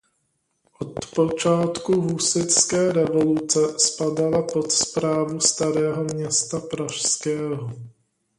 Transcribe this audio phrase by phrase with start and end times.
[0.79, 7.71] Od počátku husitské revoluce spadala pod správu Starého Města pražského.